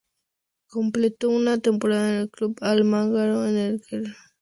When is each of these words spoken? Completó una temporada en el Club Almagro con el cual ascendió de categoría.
Completó 0.65 1.29
una 1.29 1.59
temporada 1.59 2.09
en 2.09 2.15
el 2.21 2.29
Club 2.31 2.57
Almagro 2.61 3.35
con 3.35 3.55
el 3.55 3.55
cual 3.55 3.65
ascendió 3.65 3.71
de 3.73 3.79
categoría. 3.81 4.15